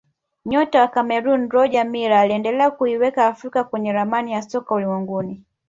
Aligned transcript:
nyota 0.45 0.81
wa 0.81 0.87
cameroon 0.87 1.49
roger 1.49 1.85
miller 1.85 2.13
aliendelea 2.17 2.71
kuiweka 2.71 3.27
afrika 3.27 3.63
kwenye 3.63 3.91
ramani 3.93 4.33
ya 4.33 4.41
soka 4.41 4.75
ulimwenguni 4.75 5.43